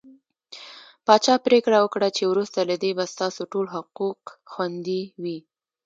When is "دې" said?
2.83-2.91